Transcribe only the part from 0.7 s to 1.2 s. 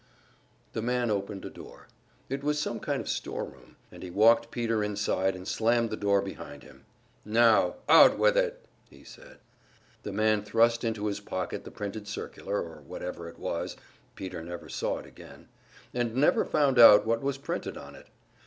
The man